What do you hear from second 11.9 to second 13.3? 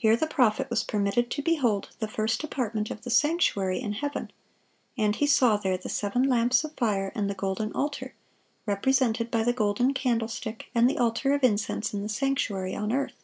in the sanctuary on earth.